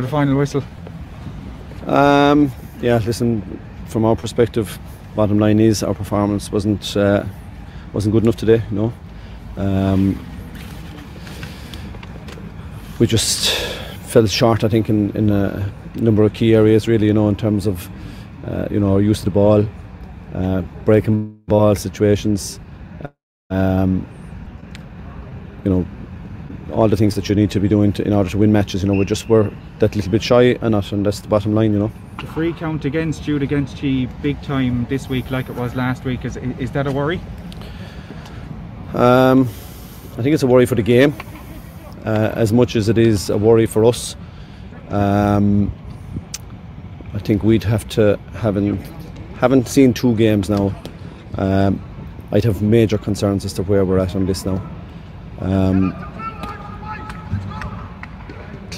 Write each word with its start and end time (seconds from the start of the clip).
the 0.00 0.08
final 0.08 0.36
whistle? 0.36 0.62
Um, 1.86 2.52
yeah, 2.80 3.00
listen, 3.04 3.60
from 3.86 4.04
our 4.04 4.16
perspective, 4.16 4.78
bottom 5.16 5.38
line 5.38 5.58
is 5.58 5.82
our 5.82 5.94
performance 5.94 6.52
wasn't 6.52 6.96
uh, 6.96 7.24
wasn't 7.92 8.12
good 8.12 8.22
enough 8.22 8.36
today. 8.36 8.62
No, 8.70 8.92
um, 9.56 10.18
we 12.98 13.06
just 13.06 13.50
fell 14.06 14.26
short. 14.26 14.64
I 14.64 14.68
think 14.68 14.88
in, 14.88 15.10
in 15.16 15.30
a 15.30 15.72
number 15.94 16.22
of 16.22 16.34
key 16.34 16.54
areas, 16.54 16.86
really. 16.88 17.06
You 17.06 17.14
know, 17.14 17.28
in 17.28 17.36
terms 17.36 17.66
of 17.66 17.88
uh, 18.46 18.68
you 18.70 18.80
know 18.80 18.92
our 18.94 19.00
use 19.00 19.20
of 19.20 19.24
the 19.26 19.30
ball, 19.30 19.66
uh, 20.34 20.62
breaking 20.84 21.40
ball 21.46 21.74
situations. 21.74 22.60
Um, 23.50 24.06
you 25.64 25.70
know, 25.70 25.86
all 26.72 26.88
the 26.88 26.96
things 26.96 27.14
that 27.14 27.28
you 27.28 27.34
need 27.34 27.50
to 27.50 27.60
be 27.60 27.68
doing 27.68 27.92
to, 27.94 28.02
in 28.06 28.12
order 28.12 28.30
to 28.30 28.38
win 28.38 28.52
matches. 28.52 28.82
You 28.82 28.88
know, 28.88 28.94
we 28.94 29.04
just 29.04 29.28
were 29.28 29.50
that 29.78 29.96
little 29.96 30.10
bit 30.10 30.22
shy, 30.22 30.58
and, 30.60 30.74
that, 30.74 30.92
and 30.92 31.04
that's 31.04 31.20
the 31.20 31.28
bottom 31.28 31.54
line. 31.54 31.72
You 31.72 31.78
know. 31.78 31.92
The 32.20 32.26
free 32.26 32.52
count 32.52 32.84
against 32.84 33.22
Jude 33.22 33.42
against 33.42 33.82
you 33.82 34.08
big 34.22 34.40
time 34.42 34.86
this 34.88 35.08
week, 35.08 35.30
like 35.30 35.48
it 35.48 35.54
was 35.54 35.74
last 35.74 36.04
week. 36.04 36.24
Is 36.24 36.36
is 36.36 36.70
that 36.72 36.86
a 36.86 36.92
worry? 36.92 37.20
Um, 38.94 39.48
I 40.16 40.22
think 40.22 40.34
it's 40.34 40.42
a 40.42 40.46
worry 40.46 40.66
for 40.66 40.74
the 40.74 40.82
game, 40.82 41.14
uh, 42.04 42.32
as 42.34 42.52
much 42.52 42.74
as 42.74 42.88
it 42.88 42.98
is 42.98 43.30
a 43.30 43.36
worry 43.36 43.66
for 43.66 43.84
us. 43.84 44.16
Um, 44.88 45.72
I 47.14 47.18
think 47.18 47.42
we'd 47.42 47.64
have 47.64 47.86
to 47.90 48.18
having 48.34 48.78
haven't 49.38 49.68
seen 49.68 49.94
two 49.94 50.16
games 50.16 50.50
now. 50.50 50.74
Um, 51.36 51.82
I'd 52.32 52.44
have 52.44 52.60
major 52.60 52.98
concerns 52.98 53.44
as 53.44 53.52
to 53.54 53.62
where 53.62 53.84
we're 53.84 53.98
at 53.98 54.16
on 54.16 54.26
this 54.26 54.44
now. 54.44 54.60
Um, 55.40 55.94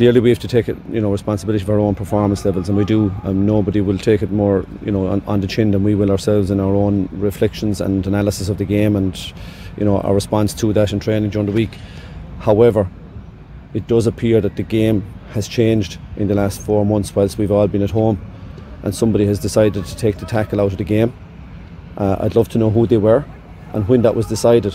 clearly, 0.01 0.19
we 0.19 0.31
have 0.31 0.39
to 0.39 0.49
take 0.49 0.67
it, 0.67 0.79
you 0.91 0.99
know, 0.99 1.13
responsibility 1.13 1.63
for 1.63 1.75
our 1.75 1.79
own 1.79 1.95
performance 1.95 2.43
levels, 2.47 2.71
and 2.71 2.79
we 2.79 2.87
do. 2.87 3.13
Um, 3.23 3.45
nobody 3.45 3.83
will 3.83 3.99
take 3.99 4.23
it 4.23 4.31
more, 4.31 4.65
you 4.83 4.91
know, 4.91 5.09
on, 5.09 5.21
on, 5.27 5.43
the 5.43 5.47
chin 5.47 5.73
than 5.73 5.85
we 5.85 5.95
will 5.95 6.11
ourselves 6.11 6.51
in 6.51 6.59
our 6.59 6.75
own 6.75 7.07
reflections 7.13 7.83
and 7.83 8.07
analysis 8.07 8.49
of 8.49 8.57
the 8.57 8.65
game, 8.65 8.97
and 8.97 9.15
you 9.77 9.85
know, 9.85 9.99
our 9.99 10.15
response 10.15 10.55
to 10.55 10.73
that 10.73 10.95
in 10.95 11.01
training 11.01 11.29
during 11.29 11.45
the 11.45 11.53
week. 11.53 11.77
However, 12.39 12.89
it 13.75 13.87
does 13.89 14.07
appear 14.07 14.41
that 14.41 14.57
the 14.57 14.63
game 14.63 15.03
has 15.33 15.47
changed 15.47 15.99
in 16.17 16.29
the 16.29 16.35
last 16.35 16.63
four 16.63 16.87
months 16.87 17.15
whilst 17.15 17.37
we've 17.37 17.53
all 17.53 17.69
been 17.69 17.83
at 17.83 17.91
home, 17.91 18.19
and 18.83 18.95
somebody 18.95 19.27
has 19.27 19.39
decided 19.39 19.85
to 19.85 19.97
take 19.97 20.17
the 20.17 20.25
tackle 20.25 20.63
out 20.63 20.73
of 20.73 20.79
the 20.79 20.85
game. 20.85 21.13
Uh, 21.99 22.17
I'd 22.21 22.37
love 22.37 22.49
to 22.51 22.59
know 22.59 22.71
who 22.71 22.87
they 22.87 22.97
were 22.97 23.27
and 23.75 23.87
when 23.87 24.01
that 24.01 24.15
was 24.15 24.25
decided, 24.27 24.75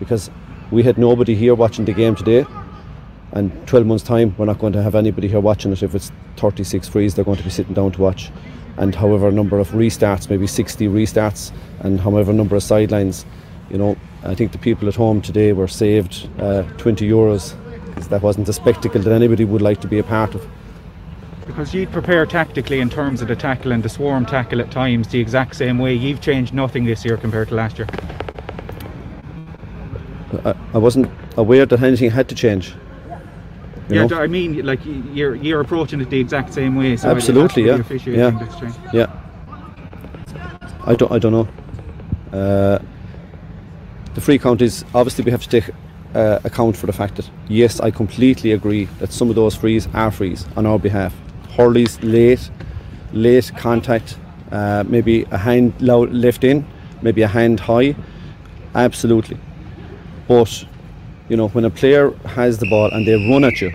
because 0.00 0.28
we 0.72 0.82
had 0.82 0.98
nobody 0.98 1.36
here 1.36 1.54
watching 1.54 1.84
the 1.84 1.92
game 1.92 2.16
today 2.16 2.44
and 3.36 3.52
12 3.68 3.86
months 3.86 4.02
time 4.02 4.34
we're 4.38 4.46
not 4.46 4.58
going 4.58 4.72
to 4.72 4.82
have 4.82 4.94
anybody 4.94 5.28
here 5.28 5.40
watching 5.40 5.70
it 5.70 5.82
if 5.82 5.94
it's 5.94 6.10
36 6.36 6.88
frees 6.88 7.14
they're 7.14 7.24
going 7.24 7.36
to 7.36 7.42
be 7.42 7.50
sitting 7.50 7.74
down 7.74 7.92
to 7.92 8.00
watch. 8.00 8.30
And 8.78 8.94
however 8.94 9.30
number 9.30 9.58
of 9.58 9.68
restarts 9.70 10.30
maybe 10.30 10.46
60 10.46 10.88
restarts 10.88 11.52
and 11.80 12.00
however 12.00 12.32
number 12.32 12.56
of 12.56 12.62
sidelines 12.62 13.26
you 13.68 13.76
know 13.76 13.96
I 14.22 14.34
think 14.34 14.52
the 14.52 14.58
people 14.58 14.88
at 14.88 14.94
home 14.94 15.20
today 15.20 15.52
were 15.52 15.68
saved 15.68 16.30
uh, 16.38 16.62
20 16.78 17.06
euros 17.06 17.54
because 17.88 18.08
that 18.08 18.22
wasn't 18.22 18.48
a 18.48 18.54
spectacle 18.54 19.02
that 19.02 19.12
anybody 19.12 19.44
would 19.44 19.62
like 19.62 19.82
to 19.82 19.88
be 19.88 19.98
a 19.98 20.02
part 20.02 20.34
of. 20.34 20.46
Because 21.46 21.74
you'd 21.74 21.92
prepare 21.92 22.26
tactically 22.26 22.80
in 22.80 22.90
terms 22.90 23.22
of 23.22 23.28
the 23.28 23.36
tackle 23.36 23.70
and 23.70 23.82
the 23.82 23.88
swarm 23.88 24.26
tackle 24.26 24.60
at 24.60 24.70
times 24.70 25.08
the 25.08 25.20
exact 25.20 25.56
same 25.56 25.78
way. 25.78 25.94
You've 25.94 26.20
changed 26.20 26.52
nothing 26.52 26.84
this 26.84 27.04
year 27.04 27.16
compared 27.16 27.48
to 27.48 27.54
last 27.54 27.78
year. 27.78 27.86
I, 30.44 30.54
I 30.74 30.78
wasn't 30.78 31.08
aware 31.36 31.64
that 31.66 31.82
anything 31.82 32.10
had 32.10 32.28
to 32.30 32.34
change. 32.34 32.74
Yeah, 33.88 34.06
know? 34.06 34.20
I 34.20 34.26
mean, 34.26 34.64
like 34.64 34.80
you're 34.84 35.34
you're 35.34 35.60
approaching 35.60 36.00
it 36.00 36.10
the 36.10 36.20
exact 36.20 36.52
same 36.54 36.74
way. 36.74 36.96
So 36.96 37.10
Absolutely, 37.10 37.66
yeah, 37.66 37.82
yeah, 38.06 38.72
yeah. 38.92 39.06
I 40.84 40.94
don't, 40.94 41.12
I 41.12 41.18
don't 41.18 41.32
know. 41.32 41.48
Uh, 42.32 42.78
the 44.14 44.20
free 44.20 44.38
count 44.38 44.62
is 44.62 44.84
obviously 44.94 45.24
we 45.24 45.30
have 45.30 45.42
to 45.42 45.48
take 45.48 45.70
uh, 46.14 46.38
account 46.44 46.76
for 46.76 46.86
the 46.86 46.92
fact 46.92 47.16
that 47.16 47.30
yes, 47.48 47.80
I 47.80 47.90
completely 47.90 48.52
agree 48.52 48.86
that 48.98 49.12
some 49.12 49.28
of 49.28 49.36
those 49.36 49.54
frees 49.54 49.88
are 49.94 50.10
frees 50.10 50.46
on 50.56 50.66
our 50.66 50.78
behalf. 50.78 51.14
Hurley's 51.56 52.02
late, 52.02 52.50
late 53.12 53.52
contact, 53.56 54.18
uh, 54.52 54.84
maybe 54.86 55.24
a 55.30 55.38
hand 55.38 55.74
low, 55.80 56.04
left 56.06 56.44
in, 56.44 56.66
maybe 57.02 57.22
a 57.22 57.28
hand 57.28 57.60
high. 57.60 57.94
Absolutely, 58.74 59.38
but 60.28 60.64
you 61.28 61.36
know, 61.36 61.48
when 61.48 61.64
a 61.64 61.70
player 61.70 62.10
has 62.24 62.58
the 62.58 62.68
ball 62.68 62.90
and 62.90 63.06
they 63.06 63.14
run 63.30 63.44
at 63.44 63.60
you 63.60 63.72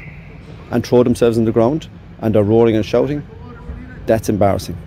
and 0.72 0.86
throw 0.86 1.04
themselves 1.04 1.38
on 1.38 1.46
the 1.46 1.52
ground 1.52 1.90
and 2.20 2.36
are 2.36 2.44
roaring 2.44 2.76
and 2.76 2.86
shouting, 2.86 3.24
that's 4.06 4.30
embarrassing. 4.30 4.78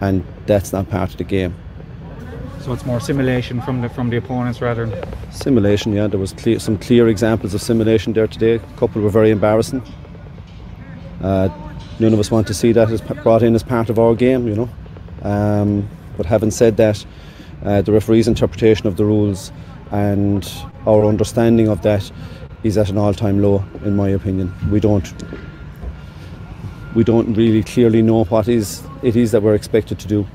And 0.00 0.24
that's 0.46 0.72
not 0.72 0.88
part 0.88 1.10
of 1.10 1.16
the 1.16 1.24
game. 1.24 1.54
So 2.60 2.72
it's 2.72 2.84
more 2.84 3.00
simulation 3.00 3.60
from 3.60 3.80
the 3.80 3.88
from 3.88 4.10
the 4.10 4.16
opponents 4.16 4.60
rather 4.60 4.86
than 4.86 5.32
simulation. 5.32 5.92
Yeah, 5.92 6.08
there 6.08 6.18
was 6.18 6.32
clear, 6.32 6.58
some 6.58 6.76
clear 6.76 7.08
examples 7.08 7.54
of 7.54 7.62
simulation 7.62 8.12
there 8.12 8.26
today. 8.26 8.54
A 8.54 8.76
couple 8.76 9.02
were 9.02 9.08
very 9.08 9.30
embarrassing. 9.30 9.82
Uh, 11.22 11.48
none 12.00 12.12
of 12.12 12.18
us 12.18 12.30
want 12.30 12.46
to 12.48 12.54
see 12.54 12.72
that 12.72 12.90
as 12.90 13.00
brought 13.00 13.42
in 13.42 13.54
as 13.54 13.62
part 13.62 13.88
of 13.88 13.98
our 13.98 14.14
game, 14.14 14.48
you 14.48 14.54
know. 14.56 14.68
Um, 15.22 15.88
but 16.16 16.26
having 16.26 16.50
said 16.50 16.76
that, 16.78 17.06
uh, 17.64 17.82
the 17.82 17.92
referee's 17.92 18.26
interpretation 18.26 18.86
of 18.86 18.96
the 18.96 19.04
rules 19.04 19.52
and 19.90 20.48
our 20.86 21.04
understanding 21.04 21.68
of 21.68 21.82
that 21.82 22.10
is 22.62 22.76
at 22.76 22.90
an 22.90 22.98
all-time 22.98 23.40
low 23.40 23.64
in 23.84 23.96
my 23.96 24.08
opinion. 24.08 24.52
We 24.70 24.80
don't 24.80 25.12
we 26.94 27.04
don't 27.04 27.34
really 27.34 27.62
clearly 27.62 28.02
know 28.02 28.24
what 28.24 28.48
is 28.48 28.82
it 29.02 29.16
is 29.16 29.30
that 29.32 29.42
we're 29.42 29.54
expected 29.54 29.98
to 29.98 30.08
do 30.08 30.26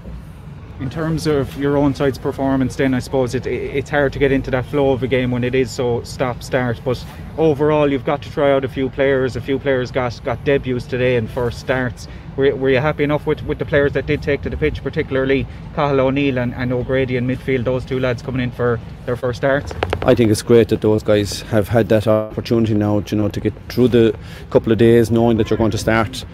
in 0.81 0.89
terms 0.89 1.27
of 1.27 1.55
your 1.59 1.77
own 1.77 1.93
side's 1.93 2.17
performance 2.17 2.75
then 2.75 2.95
I 2.95 2.99
suppose 2.99 3.35
it, 3.35 3.45
it's 3.45 3.89
hard 3.89 4.11
to 4.13 4.19
get 4.19 4.31
into 4.31 4.49
that 4.49 4.65
flow 4.65 4.91
of 4.91 5.03
a 5.03 5.07
game 5.07 5.29
when 5.29 5.43
it 5.43 5.53
is 5.53 5.69
so 5.69 6.01
stop 6.01 6.41
start 6.41 6.81
but 6.83 7.05
overall 7.37 7.91
you've 7.91 8.03
got 8.03 8.23
to 8.23 8.31
try 8.31 8.51
out 8.51 8.65
a 8.65 8.67
few 8.67 8.89
players. 8.89 9.35
A 9.35 9.41
few 9.41 9.59
players 9.59 9.91
got 9.91 10.19
got 10.23 10.43
debuts 10.43 10.85
today 10.87 11.17
and 11.17 11.29
first 11.29 11.59
starts. 11.59 12.07
Were, 12.35 12.55
were 12.55 12.69
you 12.69 12.79
happy 12.79 13.03
enough 13.03 13.27
with, 13.27 13.43
with 13.43 13.59
the 13.59 13.65
players 13.65 13.91
that 13.93 14.07
did 14.07 14.23
take 14.23 14.41
to 14.41 14.49
the 14.49 14.57
pitch 14.57 14.81
particularly 14.81 15.45
Cathal 15.75 15.99
O'Neill 15.99 16.39
and, 16.39 16.53
and 16.55 16.73
O'Grady 16.73 17.17
in 17.17 17.27
midfield 17.27 17.65
those 17.65 17.85
two 17.85 17.99
lads 17.99 18.21
coming 18.21 18.41
in 18.41 18.51
for 18.51 18.79
their 19.05 19.15
first 19.15 19.37
starts 19.37 19.73
I 20.01 20.15
think 20.15 20.31
it's 20.31 20.41
great 20.41 20.69
that 20.69 20.81
those 20.81 21.03
guys 21.03 21.41
have 21.41 21.67
had 21.67 21.89
that 21.89 22.07
opportunity 22.07 22.73
now 22.73 23.03
you 23.05 23.17
know 23.17 23.27
to 23.29 23.39
get 23.39 23.53
through 23.67 23.89
the 23.89 24.17
couple 24.49 24.71
of 24.71 24.77
days 24.77 25.11
knowing 25.11 25.37
that 25.37 25.49
you're 25.49 25.57
going 25.57 25.71
to 25.71 25.77
start 25.77 26.25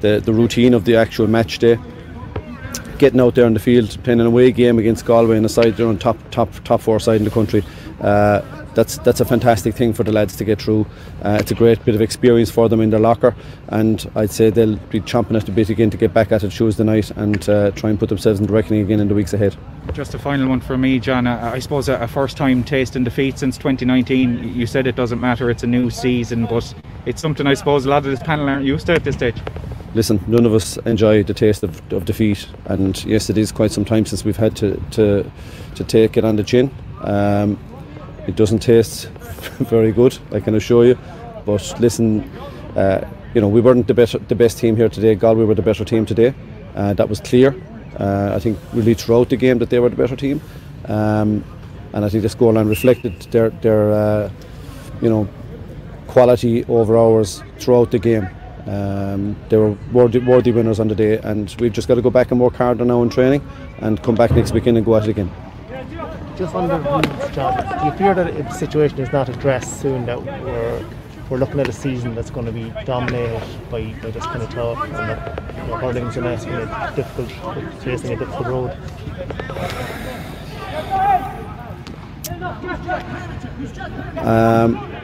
the, 0.00 0.20
the 0.24 0.32
routine 0.32 0.72
of 0.72 0.84
the 0.84 0.94
actual 0.96 1.26
match 1.26 1.58
day 1.58 1.76
getting 3.00 3.20
out 3.20 3.34
there 3.34 3.46
in 3.46 3.54
the 3.54 3.60
field, 3.60 3.96
playing 4.04 4.20
an 4.20 4.26
away 4.26 4.52
game 4.52 4.78
against 4.78 5.06
Galway 5.06 5.38
in 5.38 5.44
a 5.44 5.48
side 5.48 5.76
they're 5.76 5.88
on 5.88 5.98
top 5.98 6.18
top 6.30 6.52
top 6.64 6.80
four 6.80 7.00
side 7.00 7.16
in 7.16 7.24
the 7.24 7.30
country. 7.30 7.64
Uh, 8.00 8.42
that's 8.74 8.98
that's 8.98 9.20
a 9.20 9.24
fantastic 9.24 9.74
thing 9.74 9.92
for 9.92 10.04
the 10.04 10.12
lads 10.12 10.36
to 10.36 10.44
get 10.44 10.62
through. 10.62 10.86
Uh, 11.22 11.38
it's 11.40 11.50
a 11.50 11.54
great 11.54 11.84
bit 11.84 11.94
of 11.94 12.00
experience 12.00 12.50
for 12.50 12.68
them 12.68 12.80
in 12.80 12.90
their 12.90 13.00
locker, 13.00 13.34
and 13.68 14.08
I'd 14.14 14.30
say 14.30 14.50
they'll 14.50 14.76
be 14.76 15.00
chomping 15.00 15.34
at 15.34 15.46
the 15.46 15.52
bit 15.52 15.70
again 15.70 15.90
to 15.90 15.96
get 15.96 16.12
back 16.12 16.30
at 16.30 16.44
it 16.44 16.50
Tuesday 16.50 16.84
night 16.84 17.10
and 17.12 17.48
uh, 17.48 17.70
try 17.72 17.90
and 17.90 17.98
put 17.98 18.10
themselves 18.10 18.38
in 18.38 18.46
the 18.46 18.52
reckoning 18.52 18.82
again 18.82 19.00
in 19.00 19.08
the 19.08 19.14
weeks 19.14 19.32
ahead. 19.32 19.56
Just 19.92 20.14
a 20.14 20.18
final 20.18 20.48
one 20.48 20.60
for 20.60 20.76
me, 20.76 21.00
John. 21.00 21.26
I 21.26 21.58
suppose 21.58 21.88
a, 21.88 22.06
first 22.06 22.36
time 22.36 22.62
taste 22.62 22.96
in 22.96 23.02
defeat 23.02 23.38
since 23.38 23.56
2019. 23.56 24.54
You 24.54 24.66
said 24.66 24.86
it 24.86 24.94
doesn't 24.94 25.20
matter; 25.20 25.50
it's 25.50 25.62
a 25.62 25.66
new 25.66 25.88
season, 25.90 26.44
but 26.46 26.72
it's 27.06 27.22
something 27.22 27.46
I 27.46 27.54
suppose 27.54 27.86
a 27.86 27.88
lot 27.88 28.04
of 28.04 28.10
this 28.10 28.22
panel 28.22 28.48
aren't 28.48 28.66
used 28.66 28.86
to 28.86 28.92
at 28.92 29.04
this 29.04 29.16
stage 29.16 29.36
listen, 29.94 30.20
none 30.26 30.46
of 30.46 30.54
us 30.54 30.76
enjoy 30.78 31.22
the 31.22 31.34
taste 31.34 31.62
of, 31.62 31.92
of 31.92 32.04
defeat, 32.04 32.48
and 32.66 33.04
yes, 33.04 33.30
it 33.30 33.38
is 33.38 33.52
quite 33.52 33.70
some 33.70 33.84
time 33.84 34.06
since 34.06 34.24
we've 34.24 34.36
had 34.36 34.56
to 34.56 34.80
to, 34.92 35.30
to 35.74 35.84
take 35.84 36.16
it 36.16 36.24
on 36.24 36.36
the 36.36 36.44
chin. 36.44 36.70
Um, 37.02 37.58
it 38.26 38.36
doesn't 38.36 38.60
taste 38.60 39.08
very 39.58 39.92
good, 39.92 40.18
I 40.32 40.40
can 40.40 40.54
assure 40.54 40.84
you. 40.84 40.98
But 41.44 41.80
listen, 41.80 42.22
uh, 42.76 43.08
you 43.34 43.40
know, 43.40 43.48
we 43.48 43.60
weren't 43.60 43.86
the 43.86 43.94
better, 43.94 44.18
the 44.18 44.34
best 44.34 44.58
team 44.58 44.76
here 44.76 44.88
today. 44.88 45.14
Galway 45.14 45.44
were 45.44 45.54
the 45.54 45.62
better 45.62 45.84
team 45.84 46.06
today. 46.06 46.34
Uh, 46.74 46.92
that 46.94 47.08
was 47.08 47.20
clear. 47.20 47.54
Uh, 47.98 48.32
I 48.34 48.38
think 48.38 48.58
really 48.72 48.94
throughout 48.94 49.28
the 49.28 49.36
game 49.36 49.58
that 49.58 49.70
they 49.70 49.78
were 49.78 49.88
the 49.88 49.96
better 49.96 50.16
team, 50.16 50.40
um, 50.86 51.44
and 51.92 52.04
I 52.04 52.08
think 52.08 52.22
the 52.22 52.28
scoreline 52.28 52.68
reflected 52.68 53.20
their 53.32 53.50
their 53.50 53.92
uh, 53.92 54.30
you 55.02 55.10
know 55.10 55.28
quality 56.06 56.64
over 56.66 56.96
ours 56.96 57.42
throughout 57.58 57.90
the 57.90 57.98
game. 57.98 58.28
Um, 58.70 59.34
they 59.48 59.56
were 59.56 59.72
worthy, 59.92 60.20
worthy, 60.20 60.52
winners 60.52 60.78
on 60.78 60.86
the 60.86 60.94
day, 60.94 61.18
and 61.18 61.52
we've 61.58 61.72
just 61.72 61.88
got 61.88 61.96
to 61.96 62.02
go 62.02 62.10
back 62.10 62.30
and 62.30 62.38
work 62.38 62.54
harder 62.54 62.84
now 62.84 63.02
in 63.02 63.10
training 63.10 63.42
and 63.78 64.00
come 64.00 64.14
back 64.14 64.30
next 64.30 64.52
weekend 64.52 64.76
and 64.76 64.86
go 64.86 64.94
at 64.94 65.02
it 65.02 65.10
again. 65.10 65.30
Just 66.36 66.54
on 66.54 66.68
the 66.68 66.78
rules, 66.78 67.34
John, 67.34 67.56
do 67.80 67.86
you 67.86 67.92
fear 67.98 68.14
that 68.14 68.28
if 68.28 68.46
the 68.46 68.54
situation 68.54 69.00
is 69.00 69.12
not 69.12 69.28
addressed 69.28 69.80
soon, 69.80 70.06
that 70.06 70.22
we're 70.22 70.86
we're 71.28 71.38
looking 71.38 71.58
at 71.60 71.68
a 71.68 71.72
season 71.72 72.14
that's 72.14 72.30
going 72.30 72.46
to 72.46 72.52
be 72.52 72.72
dominated 72.84 73.42
by, 73.70 73.92
by 74.02 74.10
this 74.10 74.24
kind 74.24 74.42
of 74.42 74.50
talk, 74.50 74.84
and 74.84 74.94
that 74.94 75.42
you 75.56 75.66
know, 75.66 75.76
hurling's 75.76 76.14
going 76.14 76.38
to 76.38 76.90
be 76.90 76.96
difficult, 76.96 77.82
facing 77.82 78.12
a 78.12 78.16
difficult 78.16 78.46
road? 78.46 78.76
Um, 84.18 85.00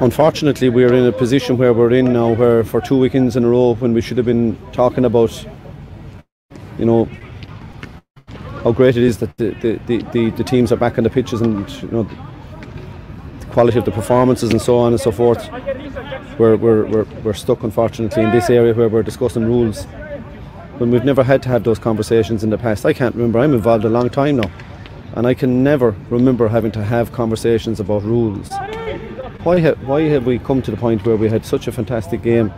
unfortunately, 0.00 0.68
we're 0.68 0.92
in 0.92 1.06
a 1.06 1.12
position 1.12 1.56
where 1.56 1.72
we're 1.72 1.92
in 1.92 2.12
now, 2.12 2.32
where 2.32 2.64
for 2.64 2.80
two 2.80 2.98
weekends 2.98 3.36
in 3.36 3.44
a 3.44 3.48
row, 3.48 3.74
when 3.74 3.92
we 3.92 4.00
should 4.00 4.16
have 4.16 4.26
been 4.26 4.56
talking 4.72 5.04
about, 5.04 5.46
you 6.78 6.84
know, 6.84 7.08
how 8.62 8.72
great 8.72 8.96
it 8.96 9.02
is 9.02 9.18
that 9.18 9.36
the, 9.36 9.50
the, 9.60 9.78
the, 9.86 9.98
the, 10.12 10.30
the 10.30 10.44
teams 10.44 10.72
are 10.72 10.76
back 10.76 10.96
on 10.96 11.04
the 11.04 11.10
pitches 11.10 11.42
and 11.42 11.70
you 11.82 11.88
know 11.88 12.08
the 13.40 13.46
quality 13.46 13.78
of 13.78 13.84
the 13.84 13.90
performances 13.90 14.50
and 14.50 14.60
so 14.60 14.78
on 14.78 14.92
and 14.92 15.00
so 15.00 15.12
forth. 15.12 15.48
We're, 16.38 16.56
we're, 16.56 16.86
we're, 16.86 17.04
we're 17.22 17.34
stuck, 17.34 17.62
unfortunately, 17.62 18.24
in 18.24 18.32
this 18.32 18.50
area 18.50 18.74
where 18.74 18.88
we're 18.88 19.02
discussing 19.02 19.44
rules 19.44 19.84
when 20.78 20.90
we've 20.90 21.04
never 21.04 21.22
had 21.22 21.42
to 21.44 21.48
have 21.50 21.62
those 21.62 21.78
conversations 21.78 22.42
in 22.42 22.50
the 22.50 22.58
past. 22.58 22.84
I 22.84 22.92
can't 22.92 23.14
remember, 23.14 23.38
I'm 23.38 23.54
involved 23.54 23.84
a 23.84 23.88
long 23.88 24.10
time 24.10 24.36
now, 24.36 24.50
and 25.12 25.26
I 25.26 25.34
can 25.34 25.62
never 25.62 25.94
remember 26.10 26.48
having 26.48 26.72
to 26.72 26.82
have 26.82 27.12
conversations 27.12 27.78
about 27.78 28.02
rules. 28.02 28.50
Why, 29.44 29.60
ha- 29.60 29.74
why 29.84 30.00
have 30.08 30.24
we 30.24 30.38
come 30.38 30.62
to 30.62 30.70
the 30.70 30.76
point 30.78 31.04
where 31.04 31.16
we 31.16 31.28
had 31.28 31.44
such 31.44 31.68
a 31.68 31.72
fantastic 31.72 32.22
game 32.22 32.50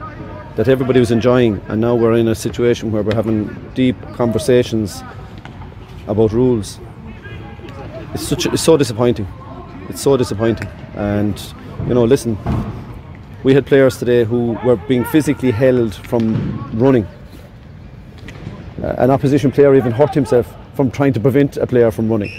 that 0.55 0.69
everybody 0.69 1.01
was 1.01 1.11
enjoying, 1.11 1.61
and 1.67 1.81
now 1.81 1.97
we're 1.97 2.15
in 2.15 2.29
a 2.29 2.35
situation 2.35 2.93
where 2.93 3.03
we're 3.03 3.17
having 3.17 3.55
deep 3.75 4.01
conversations 4.15 5.03
about 6.07 6.33
rules? 6.33 6.79
It's, 8.15 8.23
such, 8.23 8.47
it's 8.47 8.63
so 8.63 8.77
disappointing. 8.77 9.27
It's 9.89 10.01
so 10.01 10.17
disappointing. 10.17 10.69
And, 10.95 11.37
you 11.89 11.95
know, 11.95 12.05
listen, 12.05 12.39
we 13.43 13.53
had 13.53 13.67
players 13.67 13.99
today 13.99 14.23
who 14.23 14.57
were 14.65 14.77
being 14.77 15.05
physically 15.07 15.51
held 15.51 15.93
from 15.93 16.71
running 16.79 17.05
uh, 18.83 18.95
an 18.99 19.11
opposition 19.11 19.51
player 19.51 19.75
even 19.75 19.91
hurt 19.91 20.15
himself 20.15 20.55
from 20.75 20.91
trying 20.91 21.13
to 21.15 21.21
prevent 21.21 21.57
a 21.57 21.67
player 21.67 21.91
from 21.91 22.09
running. 22.09 22.31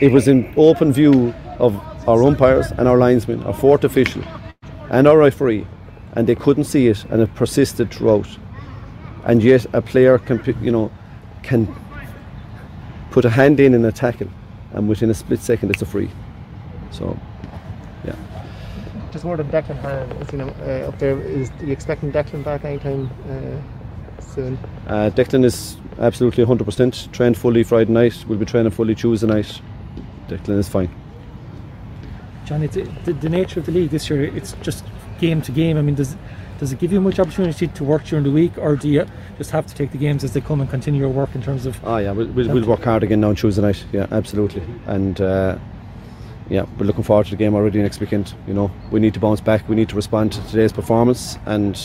It 0.00 0.12
was 0.12 0.28
in 0.28 0.52
open 0.56 0.92
view 0.92 1.34
of 1.58 1.74
our 2.06 2.22
umpires 2.24 2.70
and 2.72 2.88
our 2.88 2.98
linesmen, 2.98 3.42
our 3.44 3.54
fourth 3.54 3.84
official, 3.84 4.22
and 4.90 5.06
our 5.06 5.18
referee, 5.18 5.66
and 6.14 6.26
they 6.26 6.34
couldn't 6.34 6.64
see 6.64 6.88
it, 6.88 7.04
and 7.06 7.22
it 7.22 7.34
persisted 7.34 7.92
throughout. 7.92 8.28
And 9.24 9.42
yet, 9.42 9.66
a 9.72 9.80
player 9.80 10.18
can, 10.18 10.42
you 10.60 10.72
know, 10.72 10.90
can 11.42 11.72
put 13.10 13.24
a 13.24 13.30
hand 13.30 13.60
in 13.60 13.74
and 13.74 13.86
a 13.86 13.92
tackle, 13.92 14.28
and 14.72 14.88
within 14.88 15.10
a 15.10 15.14
split 15.14 15.40
second, 15.40 15.70
it's 15.70 15.82
a 15.82 15.86
free. 15.86 16.10
So, 16.90 17.16
yeah. 18.04 18.16
Just 19.12 19.24
more 19.24 19.36
than 19.36 19.48
Declan 19.48 20.32
you 20.32 20.38
know, 20.38 20.48
uh, 20.60 20.88
up 20.88 20.98
there. 20.98 21.20
Is 21.20 21.50
are 21.60 21.66
you 21.66 21.72
expecting 21.72 22.10
Declan 22.10 22.42
back 22.42 22.64
anytime 22.64 23.10
uh, 23.28 24.22
soon? 24.22 24.58
Uh, 24.86 25.10
Declan 25.14 25.44
is 25.44 25.76
absolutely 25.98 26.44
100% 26.44 27.12
trained 27.12 27.36
fully 27.36 27.62
Friday 27.62 27.92
night. 27.92 28.24
We'll 28.26 28.38
be 28.38 28.46
training 28.46 28.72
fully 28.72 28.94
Tuesday 28.94 29.26
night. 29.26 29.60
Declan 30.28 30.58
is 30.58 30.68
fine. 30.68 30.90
John, 32.44 32.62
it's, 32.62 32.74
the, 32.74 33.12
the 33.12 33.28
nature 33.28 33.60
of 33.60 33.66
the 33.66 33.72
league 33.72 33.90
this 33.90 34.10
year, 34.10 34.24
it's 34.24 34.52
just 34.62 34.84
game 35.20 35.40
to 35.42 35.52
game. 35.52 35.76
I 35.76 35.82
mean, 35.82 35.94
does 35.94 36.16
does 36.62 36.72
it 36.72 36.78
give 36.78 36.92
you 36.92 37.00
much 37.00 37.18
opportunity 37.18 37.66
to 37.66 37.82
work 37.82 38.04
during 38.04 38.24
the 38.24 38.30
week, 38.30 38.56
or 38.56 38.76
do 38.76 38.88
you 38.88 39.04
just 39.36 39.50
have 39.50 39.66
to 39.66 39.74
take 39.74 39.90
the 39.90 39.98
games 39.98 40.22
as 40.22 40.32
they 40.32 40.40
come 40.40 40.60
and 40.60 40.70
continue 40.70 41.00
your 41.00 41.08
work 41.08 41.34
in 41.34 41.42
terms 41.42 41.66
of? 41.66 41.80
Oh 41.84 41.96
yeah, 41.96 42.12
we'll, 42.12 42.28
we'll, 42.28 42.48
we'll 42.54 42.64
work 42.64 42.84
hard 42.84 43.02
again 43.02 43.20
now 43.20 43.30
on 43.30 43.34
Tuesday 43.34 43.62
night. 43.62 43.84
Yeah, 43.92 44.06
absolutely. 44.12 44.62
And 44.86 45.20
uh, 45.20 45.58
yeah, 46.48 46.66
we're 46.78 46.86
looking 46.86 47.02
forward 47.02 47.24
to 47.24 47.30
the 47.30 47.36
game 47.36 47.56
already 47.56 47.82
next 47.82 47.98
weekend. 47.98 48.34
You 48.46 48.54
know, 48.54 48.70
we 48.92 49.00
need 49.00 49.12
to 49.14 49.20
bounce 49.20 49.40
back. 49.40 49.68
We 49.68 49.74
need 49.74 49.88
to 49.88 49.96
respond 49.96 50.32
to 50.34 50.46
today's 50.48 50.72
performance, 50.72 51.36
and 51.46 51.76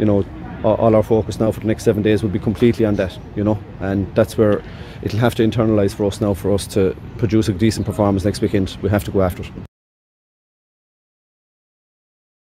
you 0.00 0.04
know, 0.04 0.24
all, 0.64 0.74
all 0.74 0.96
our 0.96 1.04
focus 1.04 1.38
now 1.38 1.52
for 1.52 1.60
the 1.60 1.68
next 1.68 1.84
seven 1.84 2.02
days 2.02 2.20
will 2.20 2.30
be 2.30 2.40
completely 2.40 2.84
on 2.84 2.96
that. 2.96 3.16
You 3.36 3.44
know, 3.44 3.58
and 3.78 4.12
that's 4.16 4.36
where 4.36 4.64
it'll 5.02 5.20
have 5.20 5.36
to 5.36 5.44
internalise 5.44 5.94
for 5.94 6.04
us 6.06 6.20
now 6.20 6.34
for 6.34 6.52
us 6.52 6.66
to 6.68 6.96
produce 7.18 7.48
a 7.48 7.52
decent 7.52 7.86
performance 7.86 8.24
next 8.24 8.40
weekend. 8.40 8.78
We 8.82 8.88
have 8.88 9.04
to 9.04 9.12
go 9.12 9.22
after 9.22 9.44
it. 9.44 9.67